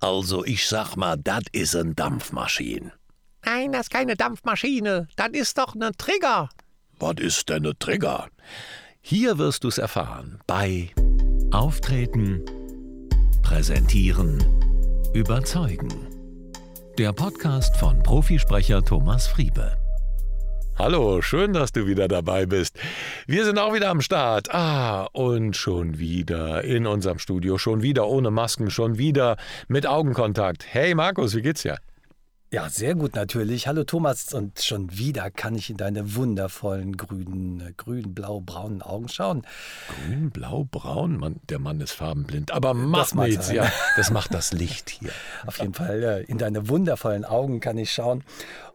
[0.00, 2.92] Also ich sag mal, das ist ein Dampfmaschine.
[3.44, 5.08] Nein, das ist keine Dampfmaschine.
[5.16, 6.48] Das ist doch ein Trigger.
[6.98, 8.28] Was ist denn ein Trigger?
[9.00, 10.90] Hier wirst du's erfahren bei
[11.52, 12.42] Auftreten,
[13.42, 14.44] Präsentieren,
[15.14, 15.88] Überzeugen.
[16.98, 19.76] Der Podcast von Profisprecher Thomas Friebe.
[20.78, 22.78] Hallo, schön, dass du wieder dabei bist.
[23.26, 24.54] Wir sind auch wieder am Start.
[24.54, 30.66] Ah, und schon wieder in unserem Studio, schon wieder ohne Masken, schon wieder mit Augenkontakt.
[30.68, 31.78] Hey Markus, wie geht's dir?
[32.52, 33.66] Ja, sehr gut natürlich.
[33.66, 38.82] Hallo Thomas und schon wieder kann ich in deine wundervollen grünen, äh, grün, blau, braunen
[38.82, 39.42] Augen schauen.
[39.88, 42.52] Grün, blau, braun, Mann, der Mann ist farbenblind.
[42.52, 43.68] Aber macht nichts, ja.
[43.96, 45.10] Das macht das Licht hier.
[45.44, 48.22] Auf jeden Fall, äh, in deine wundervollen Augen kann ich schauen.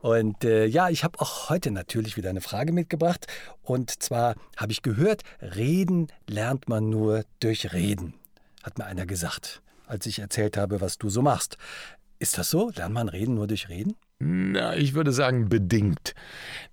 [0.02, 3.28] Und äh, ja, ich habe auch heute natürlich wieder eine Frage mitgebracht.
[3.64, 8.16] Und zwar habe ich gehört, reden lernt man nur durch Reden,
[8.64, 9.62] hat mir einer gesagt
[9.92, 11.58] als ich erzählt habe, was du so machst.
[12.22, 12.70] Ist das so?
[12.76, 13.96] Lernt man reden nur durch Reden?
[14.20, 16.14] Na, ich würde sagen bedingt.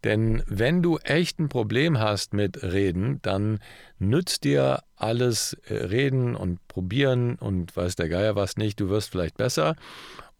[0.04, 3.58] Denn wenn du echt ein Problem hast mit Reden, dann
[3.98, 8.78] nützt dir alles äh, Reden und Probieren und weiß der Geier was nicht.
[8.78, 9.74] Du wirst vielleicht besser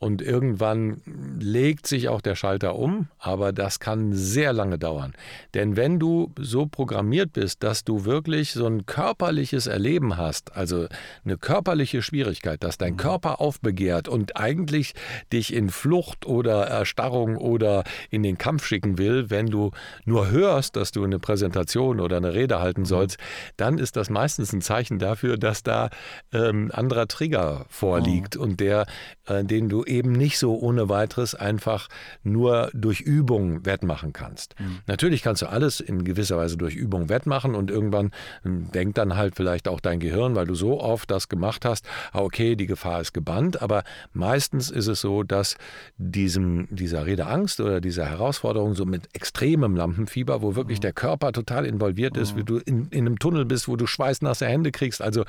[0.01, 1.03] und irgendwann
[1.41, 5.13] legt sich auch der Schalter um, aber das kann sehr lange dauern.
[5.55, 10.87] Denn wenn du so programmiert bist, dass du wirklich so ein körperliches Erleben hast, also
[11.25, 12.99] eine körperliche Schwierigkeit, dass dein mhm.
[12.99, 14.95] Körper aufbegehrt und eigentlich
[15.33, 19.73] dich in Flucht oder Erstarrung oder in den Kampf schicken will, wenn du
[20.05, 22.87] nur hörst, dass du eine Präsentation oder eine Rede halten mhm.
[22.87, 23.19] sollst,
[23.57, 25.91] dann ist das meistens ein Zeichen dafür, dass da
[26.33, 28.43] ähm, anderer Trigger vorliegt oh.
[28.43, 28.87] und der,
[29.27, 31.89] äh, den du eben nicht so ohne weiteres einfach
[32.23, 34.55] nur durch Übung wettmachen kannst.
[34.61, 34.81] Mhm.
[34.87, 38.11] Natürlich kannst du alles in gewisser Weise durch Übung wettmachen und irgendwann
[38.43, 41.87] hm, denkt dann halt vielleicht auch dein Gehirn, weil du so oft das gemacht hast,
[42.13, 45.57] ah, okay, die Gefahr ist gebannt, aber meistens ist es so, dass
[45.97, 50.83] diesem, dieser Redeangst oder dieser Herausforderung so mit extremem Lampenfieber, wo wirklich mhm.
[50.83, 52.39] der Körper total involviert ist, mhm.
[52.39, 55.25] wie du in, in einem Tunnel bist, wo du schweißnasse Hände kriegst, also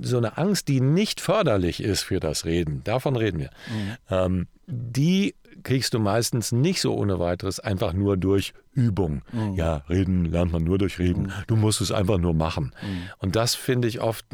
[0.00, 2.82] so eine Angst, die nicht förderlich ist für das Reden.
[2.84, 3.50] Davon reden wir.
[3.68, 3.96] Mhm.
[4.10, 9.22] Ähm, die kriegst du meistens nicht so ohne weiteres einfach nur durch Übung.
[9.32, 9.54] Mhm.
[9.54, 11.24] Ja, reden lernt man nur durch Reden.
[11.24, 11.32] Mhm.
[11.46, 12.72] Du musst es einfach nur machen.
[12.82, 13.02] Mhm.
[13.18, 14.26] Und das finde ich oft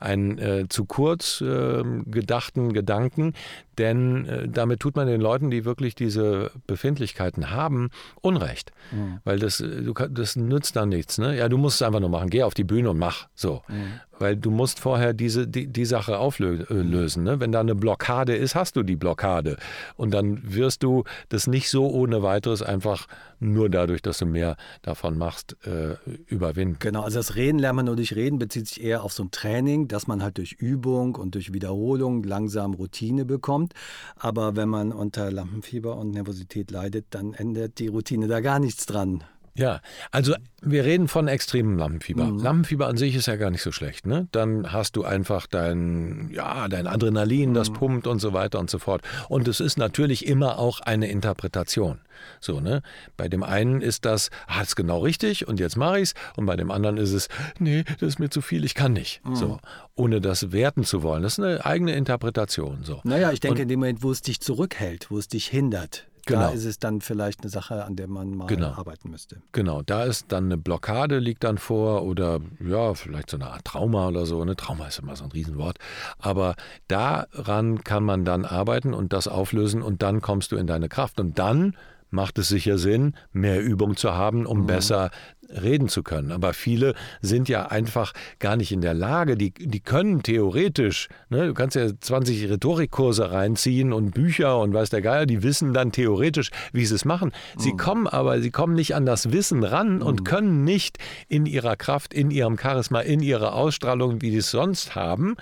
[0.00, 3.34] einen äh, zu kurz äh, gedachten Gedanken,
[3.78, 7.90] denn äh, damit tut man den Leuten, die wirklich diese Befindlichkeiten haben,
[8.22, 8.72] Unrecht.
[8.90, 9.20] Mhm.
[9.24, 11.18] Weil das, äh, du, das nützt dann nichts.
[11.18, 11.36] Ne?
[11.36, 12.30] Ja, du musst es einfach nur machen.
[12.30, 13.28] Geh auf die Bühne und mach.
[13.34, 13.62] So.
[13.68, 14.00] Mhm.
[14.18, 17.24] Weil du musst vorher diese, die, die Sache auflösen.
[17.24, 17.38] Ne?
[17.38, 19.58] Wenn da eine Blockade ist, hast du die Blockade.
[19.96, 23.06] Und dann wirst du das nicht so ohne weiteres einfach
[23.40, 25.96] nur dadurch, dass du mehr davon machst, äh,
[26.26, 26.76] überwinden.
[26.78, 29.30] Genau, also das Reden lernt man nur durch Reden, bezieht sich eher auf so ein
[29.30, 33.74] Training, dass man halt durch Übung und durch Wiederholung langsam Routine bekommt.
[34.16, 38.86] Aber wenn man unter Lampenfieber und Nervosität leidet, dann ändert die Routine da gar nichts
[38.86, 39.24] dran.
[39.56, 39.80] Ja,
[40.10, 42.24] also wir reden von extremem Lampenfieber.
[42.24, 42.38] Mhm.
[42.38, 44.06] Lampenfieber an sich ist ja gar nicht so schlecht.
[44.06, 44.28] Ne?
[44.32, 47.74] Dann hast du einfach dein, ja, dein Adrenalin, das mhm.
[47.74, 49.02] pumpt und so weiter und so fort.
[49.28, 52.00] Und es ist natürlich immer auch eine Interpretation.
[52.40, 52.82] So, ne?
[53.16, 56.14] Bei dem einen ist das, ah, ist genau richtig und jetzt mache ich's.
[56.36, 57.28] Und bei dem anderen ist es,
[57.58, 59.24] nee, das ist mir zu viel, ich kann nicht.
[59.24, 59.36] Mhm.
[59.36, 59.58] So,
[59.94, 61.22] ohne das werten zu wollen.
[61.22, 62.80] Das ist eine eigene Interpretation.
[62.82, 63.00] So.
[63.04, 66.06] Naja, ich denke, und, in dem Moment, wo es dich zurückhält, wo es dich hindert,
[66.26, 66.40] Genau.
[66.40, 68.72] Da ist es dann vielleicht eine Sache, an der man mal genau.
[68.72, 69.40] arbeiten müsste.
[69.52, 73.64] Genau, da ist dann eine Blockade, liegt dann vor oder ja, vielleicht so eine Art
[73.64, 74.44] Trauma oder so.
[74.44, 74.56] Ne?
[74.56, 75.78] Trauma ist immer so ein Riesenwort.
[76.18, 76.56] Aber
[76.88, 81.20] daran kann man dann arbeiten und das auflösen und dann kommst du in deine Kraft.
[81.20, 81.76] Und dann
[82.10, 84.66] macht es sicher Sinn, mehr Übung zu haben, um mhm.
[84.66, 85.10] besser
[85.50, 86.32] reden zu können.
[86.32, 91.46] Aber viele sind ja einfach gar nicht in der Lage, die, die können theoretisch, ne,
[91.46, 95.92] du kannst ja 20 Rhetorikkurse reinziehen und Bücher und weiß der Geier, die wissen dann
[95.92, 97.32] theoretisch, wie sie es machen.
[97.56, 97.76] Sie mhm.
[97.76, 100.02] kommen aber, sie kommen nicht an das Wissen ran mhm.
[100.02, 100.98] und können nicht
[101.28, 105.36] in ihrer Kraft, in ihrem Charisma, in ihrer Ausstrahlung, wie sie es sonst haben,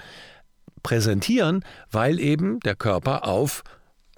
[0.82, 3.64] präsentieren, weil eben der Körper auf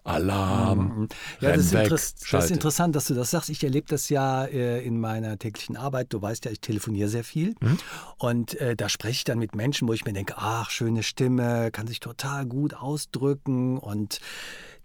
[0.06, 0.78] Alarm.
[0.78, 1.08] Mhm.
[1.40, 3.50] Ja, das ist, das ist, interessant, dass du das sagst.
[3.50, 6.12] Ich erlebe das ja äh, in meiner täglichen Arbeit.
[6.12, 7.54] Du weißt ja, ich telefoniere sehr viel.
[7.60, 7.78] Mhm.
[8.18, 11.70] Und äh, da spreche ich dann mit Menschen, wo ich mir denke, ach, schöne Stimme,
[11.72, 14.20] kann sich total gut ausdrücken und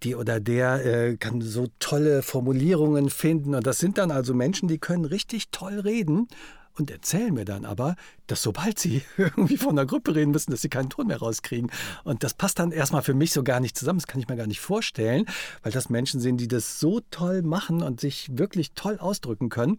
[0.03, 3.53] die oder der äh, kann so tolle Formulierungen finden.
[3.53, 6.27] Und das sind dann also Menschen, die können richtig toll reden
[6.81, 7.95] und erzählen mir dann aber,
[8.27, 11.71] dass sobald sie irgendwie von der Gruppe reden müssen, dass sie keinen Ton mehr rauskriegen.
[12.03, 13.99] Und das passt dann erstmal für mich so gar nicht zusammen.
[13.99, 15.25] Das kann ich mir gar nicht vorstellen,
[15.63, 19.77] weil das Menschen sind, die das so toll machen und sich wirklich toll ausdrücken können.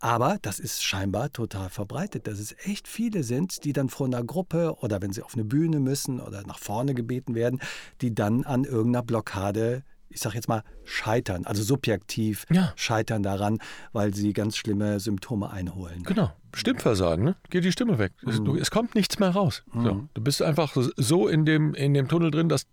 [0.00, 4.22] Aber das ist scheinbar total verbreitet, dass es echt viele sind, die dann vor einer
[4.22, 7.60] Gruppe oder wenn sie auf eine Bühne müssen oder nach vorne gebeten werden,
[8.02, 12.72] die dann an irgendeiner Blockade ich sage jetzt mal, scheitern, also subjektiv ja.
[12.76, 13.58] scheitern daran,
[13.92, 16.04] weil sie ganz schlimme Symptome einholen.
[16.04, 17.36] Genau, Stimmversagen, ne?
[17.50, 18.12] geht die Stimme weg.
[18.22, 18.30] Mhm.
[18.30, 19.64] Es, du, es, kommt nichts mehr raus.
[19.72, 19.84] Mhm.
[19.84, 22.66] So, du bist einfach so in dem, in dem Tunnel drin, dass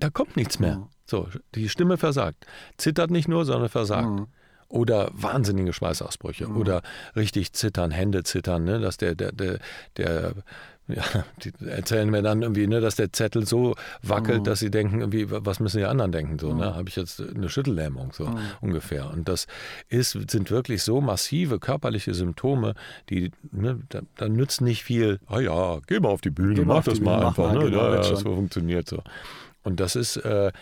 [0.00, 0.78] da kommt nichts mehr.
[0.78, 0.88] Mhm.
[1.04, 2.46] So, die Stimme versagt.
[2.76, 4.08] Zittert nicht nur, sondern versagt.
[4.08, 4.26] Mhm.
[4.68, 6.48] Oder wahnsinnige Schweißausbrüche.
[6.48, 6.56] Mhm.
[6.56, 6.82] Oder
[7.16, 8.80] richtig zittern, Hände zittern, ne?
[8.80, 9.58] dass der, der, der,
[9.96, 10.34] der
[10.92, 14.44] ja, die erzählen mir dann irgendwie, ne, dass der Zettel so wackelt, mhm.
[14.44, 16.38] dass sie denken, irgendwie, was müssen die anderen denken?
[16.38, 16.54] So, ne?
[16.54, 16.60] mhm.
[16.60, 16.74] ne?
[16.74, 18.38] Habe ich jetzt eine Schüttellähmung, so mhm.
[18.60, 19.10] ungefähr.
[19.10, 19.46] Und das
[19.88, 22.74] ist, sind wirklich so massive körperliche Symptome,
[23.08, 26.84] die, ne, da, da nützt nicht viel, ah ja, geh mal auf die Bühne, mach
[26.84, 27.70] das mal einfach, mal, ne?
[27.70, 29.02] Genau, ja, ja, das funktioniert so.
[29.62, 30.52] Und das ist, äh,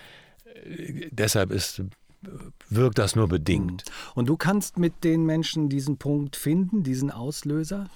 [1.13, 1.83] deshalb ist
[2.69, 3.85] wirkt das nur bedingt.
[3.87, 4.13] Mhm.
[4.15, 7.89] Und du kannst mit den Menschen diesen Punkt finden, diesen Auslöser?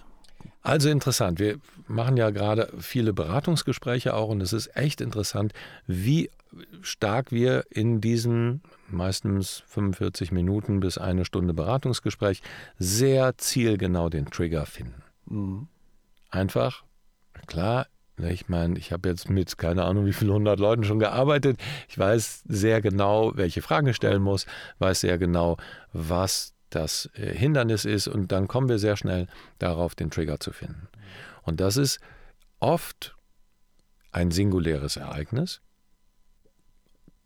[0.62, 1.40] Also interessant.
[1.40, 5.52] Wir machen ja gerade viele Beratungsgespräche auch und es ist echt interessant,
[5.86, 6.30] wie
[6.82, 12.42] stark wir in diesen meistens 45 Minuten bis eine Stunde Beratungsgespräch
[12.78, 15.02] sehr zielgenau den Trigger finden.
[15.26, 15.68] Mhm.
[16.30, 16.84] Einfach,
[17.46, 17.86] klar,
[18.18, 21.58] Ne, ich meine, ich habe jetzt mit keine Ahnung wie vielen hundert Leuten schon gearbeitet.
[21.88, 24.46] Ich weiß sehr genau, welche Fragen ich stellen muss,
[24.78, 25.56] weiß sehr genau,
[25.92, 29.28] was das äh, Hindernis ist und dann kommen wir sehr schnell
[29.58, 30.88] darauf, den Trigger zu finden.
[31.42, 32.00] Und das ist
[32.60, 33.16] oft
[34.10, 35.60] ein singuläres Ereignis,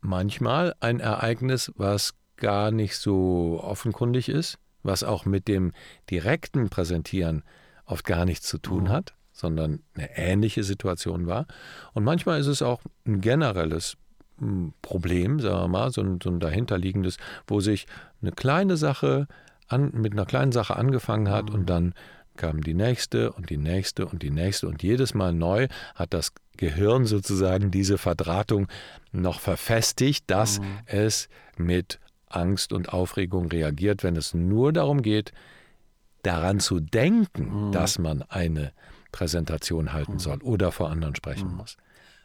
[0.01, 5.73] manchmal ein Ereignis, was gar nicht so offenkundig ist, was auch mit dem
[6.11, 7.43] direkten Präsentieren
[7.87, 8.89] oft gar nichts zu tun mhm.
[8.91, 11.47] hat sondern eine ähnliche Situation war.
[11.93, 13.99] Und manchmal ist es auch ein generelles
[14.39, 17.87] hm, Problem, sagen wir mal, so ein, so ein dahinterliegendes, wo sich
[18.27, 19.29] eine kleine Sache
[19.69, 21.95] an, mit einer kleinen Sache angefangen hat und dann
[22.37, 26.33] kam die nächste und die nächste und die nächste und jedes Mal neu hat das
[26.57, 28.69] Gehirn sozusagen diese Verdrahtung
[29.13, 30.65] noch verfestigt, dass mhm.
[30.87, 35.33] es mit Angst und Aufregung reagiert, wenn es nur darum geht,
[36.23, 37.73] daran zu denken, mhm.
[37.73, 38.73] dass man eine
[39.13, 40.19] Präsentation halten mhm.
[40.19, 41.57] soll oder vor anderen sprechen mhm.
[41.57, 41.77] muss.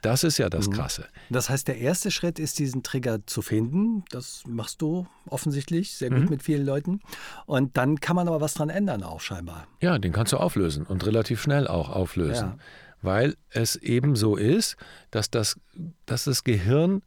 [0.01, 0.73] Das ist ja das mhm.
[0.73, 1.05] Krasse.
[1.29, 4.03] Das heißt, der erste Schritt ist, diesen Trigger zu finden.
[4.09, 6.29] Das machst du offensichtlich sehr gut mhm.
[6.29, 7.01] mit vielen Leuten.
[7.45, 9.67] Und dann kann man aber was dran ändern, auch scheinbar.
[9.79, 12.47] Ja, den kannst du auflösen und relativ schnell auch auflösen.
[12.47, 12.57] Ja.
[13.01, 14.77] Weil es eben so ist,
[15.09, 15.59] dass das,
[16.05, 17.01] dass das Gehirn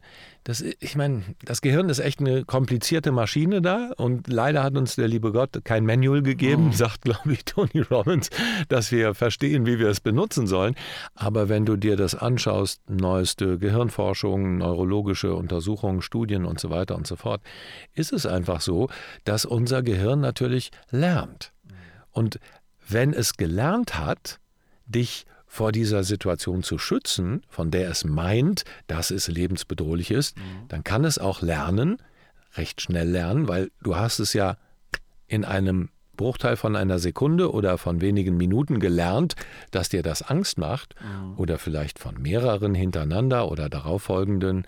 [0.45, 4.95] das, ich meine, das Gehirn ist echt eine komplizierte Maschine da und leider hat uns
[4.95, 6.73] der liebe Gott kein Manual gegeben, oh.
[6.73, 8.29] sagt, glaube ich, Tony Robbins,
[8.69, 10.75] dass wir verstehen, wie wir es benutzen sollen.
[11.15, 17.07] Aber wenn du dir das anschaust, neueste Gehirnforschung, neurologische Untersuchungen, Studien und so weiter und
[17.07, 17.41] so fort,
[17.95, 18.91] ist es einfach so,
[19.25, 21.55] dass unser Gehirn natürlich lernt.
[22.11, 22.39] Und
[22.87, 24.41] wenn es gelernt hat,
[24.85, 30.67] dich vor dieser Situation zu schützen, von der es meint, dass es lebensbedrohlich ist, mhm.
[30.67, 31.99] dann kann es auch lernen,
[32.57, 34.57] recht schnell lernen, weil du hast es ja
[35.29, 39.37] in einem Bruchteil von einer Sekunde oder von wenigen Minuten gelernt,
[39.71, 41.39] dass dir das Angst macht mhm.
[41.39, 44.65] oder vielleicht von mehreren hintereinander oder darauffolgenden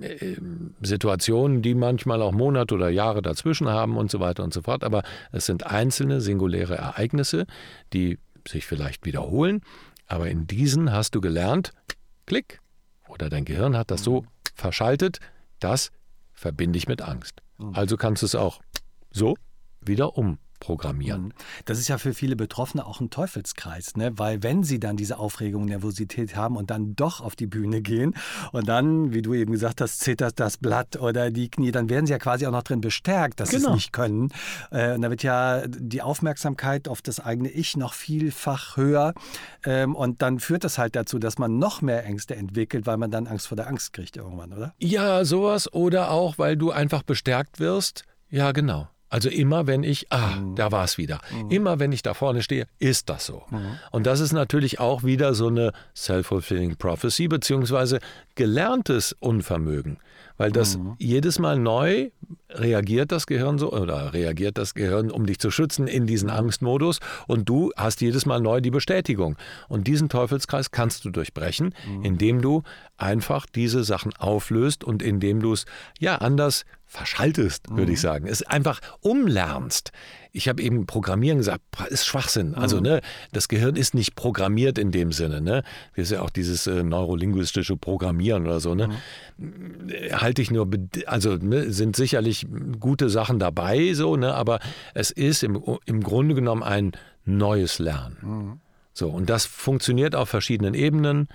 [0.00, 0.34] äh,
[0.82, 4.82] Situationen, die manchmal auch Monate oder Jahre dazwischen haben und so weiter und so fort.
[4.82, 7.46] Aber es sind einzelne singuläre Ereignisse,
[7.92, 9.62] die sich vielleicht wiederholen
[10.06, 11.72] aber in diesen hast du gelernt,
[12.26, 12.60] Klick,
[13.08, 14.26] oder dein Gehirn hat das so mhm.
[14.54, 15.20] verschaltet,
[15.60, 15.90] das
[16.32, 17.42] verbinde ich mit Angst.
[17.58, 17.74] Mhm.
[17.74, 18.60] Also kannst du es auch
[19.10, 19.36] so
[19.80, 21.26] wieder um programmieren.
[21.26, 21.32] Mhm.
[21.64, 24.18] Das ist ja für viele Betroffene auch ein Teufelskreis, ne?
[24.18, 28.14] weil wenn sie dann diese Aufregung, Nervosität haben und dann doch auf die Bühne gehen
[28.50, 32.06] und dann, wie du eben gesagt hast, zittert das Blatt oder die Knie, dann werden
[32.06, 33.60] sie ja quasi auch noch drin bestärkt, dass genau.
[33.60, 34.32] sie es nicht können.
[34.72, 39.14] Äh, und da wird ja die Aufmerksamkeit auf das eigene Ich noch vielfach höher
[39.64, 43.12] ähm, und dann führt das halt dazu, dass man noch mehr Ängste entwickelt, weil man
[43.12, 44.74] dann Angst vor der Angst kriegt irgendwann, oder?
[44.80, 48.02] Ja, sowas oder auch, weil du einfach bestärkt wirst.
[48.30, 48.88] Ja, genau.
[49.08, 50.56] Also immer wenn ich, ah, mhm.
[50.56, 51.20] da war es wieder.
[51.32, 51.50] Mhm.
[51.50, 53.44] Immer wenn ich da vorne stehe, ist das so.
[53.50, 53.78] Mhm.
[53.92, 58.00] Und das ist natürlich auch wieder so eine self-fulfilling prophecy, beziehungsweise
[58.34, 59.98] gelerntes Unvermögen.
[60.38, 60.96] Weil das mhm.
[60.98, 62.10] jedes Mal neu
[62.58, 66.98] reagiert das Gehirn so, oder reagiert das Gehirn, um dich zu schützen, in diesen Angstmodus.
[67.26, 69.36] Und du hast jedes Mal neu die Bestätigung.
[69.68, 72.04] Und diesen Teufelskreis kannst du durchbrechen, mhm.
[72.04, 72.62] indem du
[72.96, 75.66] einfach diese Sachen auflöst und indem du es
[75.98, 78.26] ja anders verschaltest, würde ich sagen.
[78.28, 79.90] Es einfach umlernst.
[80.30, 82.54] Ich habe eben Programmieren gesagt, ist Schwachsinn.
[82.54, 83.00] Also, ne,
[83.32, 85.62] das Gehirn ist nicht programmiert in dem Sinne, ne?
[85.96, 88.90] Das ist ja auch dieses äh, neurolinguistische Programmieren oder so, ne?
[90.12, 90.68] Halte ich nur,
[91.06, 92.45] also ne, sind sicherlich
[92.78, 94.34] gute Sachen dabei, so, ne?
[94.34, 94.60] Aber
[94.94, 96.92] es ist im, im Grunde genommen ein
[97.24, 98.60] neues Lernen.
[98.92, 101.28] So, und das funktioniert auf verschiedenen Ebenen.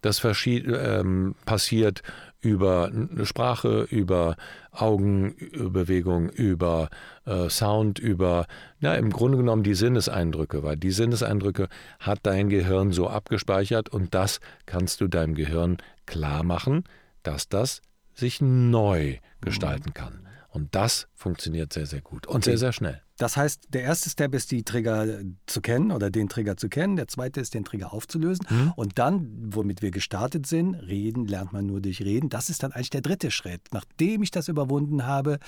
[0.00, 2.02] Das ähm, passiert
[2.40, 2.90] über
[3.22, 4.36] Sprache, über
[4.72, 6.88] Augenbewegung, über
[7.24, 8.46] äh, Sound, über,
[8.80, 11.68] ja, im Grunde genommen die Sinneseindrücke, weil die Sinneseindrücke
[12.00, 15.76] hat dein Gehirn so abgespeichert und das kannst du deinem Gehirn
[16.06, 16.84] klar machen,
[17.22, 17.80] dass das
[18.14, 20.26] sich neu gestalten kann.
[20.52, 22.50] Und das funktioniert sehr, sehr gut und okay.
[22.50, 23.00] sehr, sehr schnell.
[23.16, 26.96] Das heißt, der erste Step ist, die Trigger zu kennen oder den Trigger zu kennen.
[26.96, 28.46] Der zweite ist, den Trigger aufzulösen.
[28.50, 28.72] Mhm.
[28.76, 32.28] Und dann, womit wir gestartet sind, reden lernt man nur durch Reden.
[32.28, 33.62] Das ist dann eigentlich der dritte Schritt.
[33.72, 35.38] Nachdem ich das überwunden habe,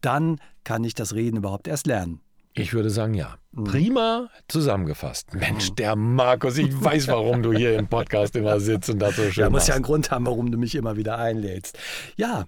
[0.00, 2.20] dann kann ich das Reden überhaupt erst lernen.
[2.58, 3.36] Ich würde sagen, ja.
[3.52, 3.64] Mhm.
[3.64, 5.34] Prima zusammengefasst.
[5.34, 5.76] Mensch, mhm.
[5.76, 9.42] der Markus, ich weiß, warum du hier im Podcast immer sitzt und das so schön
[9.42, 11.78] Ja, muss ja einen Grund haben, warum du mich immer wieder einlädst.
[12.16, 12.46] Ja,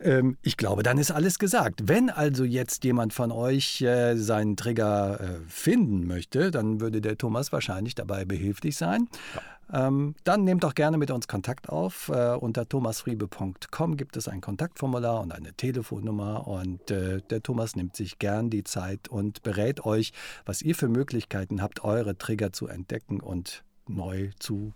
[0.00, 1.82] ähm, ich glaube, dann ist alles gesagt.
[1.84, 7.18] Wenn also jetzt jemand von euch äh, seinen Trigger äh, finden möchte, dann würde der
[7.18, 9.08] Thomas wahrscheinlich dabei behilflich sein.
[9.34, 9.42] Ja.
[9.72, 12.08] Ähm, dann nehmt doch gerne mit uns Kontakt auf.
[12.08, 16.46] Äh, unter thomasfriebe.com gibt es ein Kontaktformular und eine Telefonnummer.
[16.48, 20.12] Und äh, der Thomas nimmt sich gern die Zeit und berät euch,
[20.44, 24.72] was ihr für Möglichkeiten habt, eure Trigger zu entdecken und neu zu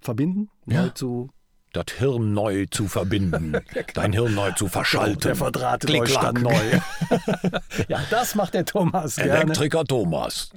[0.00, 0.82] verbinden, ja.
[0.82, 1.30] neu zu
[1.72, 3.56] das Hirn neu zu verbinden,
[3.94, 5.20] dein Hirn neu zu verschalten.
[5.20, 5.34] Der
[6.20, 6.52] dann neu.
[7.88, 9.32] ja, das macht der Thomas gerne.
[9.32, 10.50] Elektriker Thomas,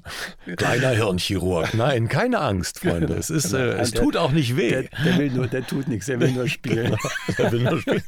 [0.55, 1.73] kleiner Hirnchirurg.
[1.75, 3.13] Nein, keine Angst, Freunde.
[3.13, 4.69] Es, ist, äh, es tut auch nicht weh.
[4.69, 6.95] Der, der, will nur, der tut nichts, der will nur spielen.
[7.37, 8.03] der will nur spielen.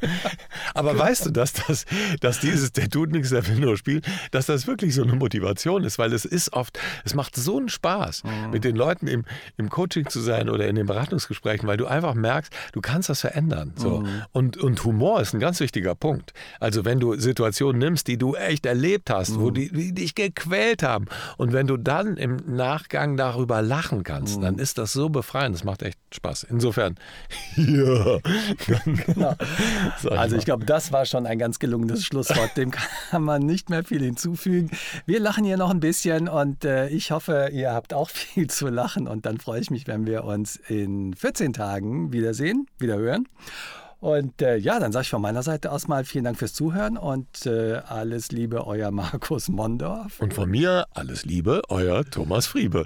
[0.73, 1.85] Aber weißt du, dass, das,
[2.21, 5.83] dass dieses, der tut nichts, der will nur spielen, dass das wirklich so eine Motivation
[5.83, 8.49] ist, weil es ist oft, es macht so einen Spaß, mhm.
[8.51, 9.25] mit den Leuten im,
[9.57, 13.09] im Coaching zu sein oder in den Beratungsgesprächen, weil du einfach merkst, du kannst kannst
[13.09, 13.73] das verändern.
[13.75, 13.99] So.
[13.99, 14.07] Mhm.
[14.31, 16.31] Und, und Humor ist ein ganz wichtiger Punkt.
[16.61, 19.41] Also wenn du Situationen nimmst, die du echt erlebt hast, mhm.
[19.41, 24.37] wo die, die, dich gequält haben und wenn du dann im Nachgang darüber lachen kannst,
[24.37, 24.43] mhm.
[24.43, 25.55] dann ist das so befreiend.
[25.55, 26.43] Das macht echt Spaß.
[26.49, 26.95] Insofern,
[27.57, 28.19] ja.
[29.05, 29.35] genau.
[30.11, 32.55] Also ich glaube, das war schon ein ganz gelungenes Schlusswort.
[32.55, 32.71] Dem
[33.11, 34.71] kann man nicht mehr viel hinzufügen.
[35.05, 38.67] Wir lachen hier noch ein bisschen und äh, ich hoffe, ihr habt auch viel zu
[38.67, 43.27] lachen und dann freue ich mich, wenn wir uns in 14 Tagen wiedersehen wieder hören.
[43.99, 46.97] Und äh, ja, dann sage ich von meiner Seite aus mal vielen Dank fürs Zuhören
[46.97, 50.19] und äh, alles Liebe, euer Markus Mondorf.
[50.19, 52.85] Und von mir alles Liebe, euer Thomas Friebe.